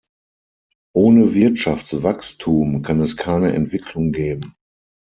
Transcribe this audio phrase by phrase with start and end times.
[0.95, 4.55] Ohne Wirtschaftswachstum kann es keine Entwicklung geben.